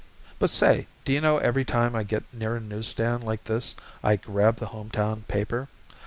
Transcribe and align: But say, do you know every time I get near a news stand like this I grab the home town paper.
But 0.39 0.49
say, 0.49 0.87
do 1.05 1.13
you 1.13 1.21
know 1.21 1.37
every 1.37 1.63
time 1.63 1.95
I 1.95 2.01
get 2.01 2.23
near 2.33 2.55
a 2.55 2.59
news 2.59 2.87
stand 2.87 3.23
like 3.23 3.43
this 3.43 3.75
I 4.03 4.15
grab 4.15 4.55
the 4.55 4.65
home 4.73 4.89
town 4.89 5.25
paper. 5.27 5.67